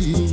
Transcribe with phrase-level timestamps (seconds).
[0.00, 0.31] see.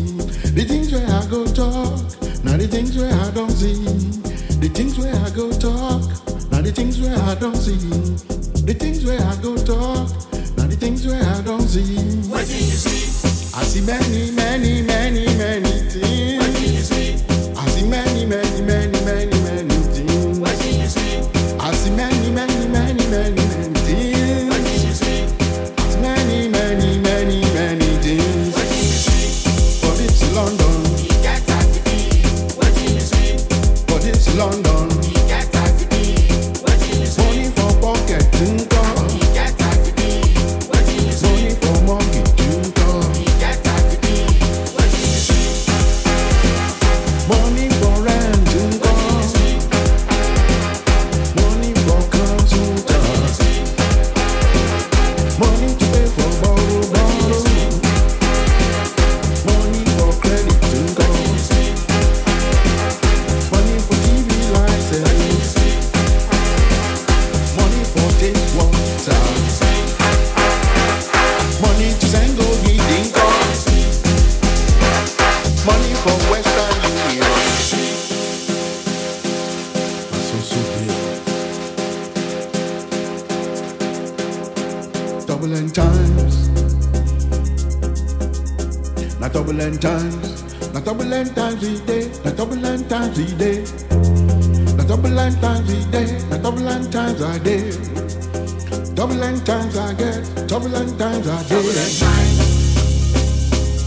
[99.49, 101.49] times I get, turbulent times I get.
[101.49, 102.37] Turbulent times.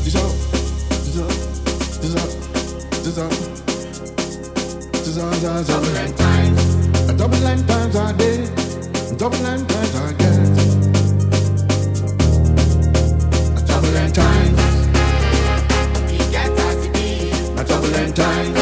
[0.02, 0.32] This up,
[0.90, 1.28] this up,
[2.02, 2.28] this up,
[2.98, 3.30] this up, this up,
[4.90, 5.66] this up.
[5.66, 6.60] Turbulent times.
[7.08, 8.48] A turbulent times I did,
[9.16, 10.38] turbulent times I get.
[13.56, 14.58] A turbulent times.
[16.10, 17.30] He gets us to be.
[17.56, 18.61] A turbulent times.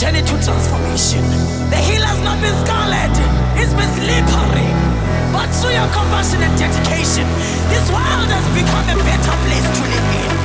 [0.00, 1.20] Journey to transformation.
[1.68, 3.12] The hill has not been scarlet,
[3.60, 4.64] it's been slippery.
[5.28, 7.28] But through your compassion and dedication,
[7.68, 10.39] this world has become a better place to live in.